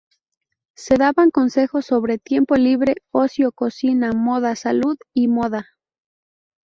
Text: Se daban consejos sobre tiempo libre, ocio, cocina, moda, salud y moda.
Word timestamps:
Se 0.75 0.95
daban 0.95 1.29
consejos 1.29 1.85
sobre 1.85 2.17
tiempo 2.17 2.55
libre, 2.55 2.95
ocio, 3.11 3.51
cocina, 3.51 4.13
moda, 4.13 4.55
salud 4.55 4.97
y 5.13 5.27
moda. 5.27 5.67